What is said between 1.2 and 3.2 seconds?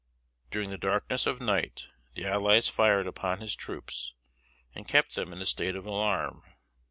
of night the allies fired